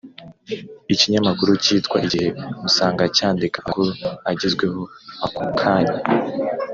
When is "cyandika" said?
3.17-3.55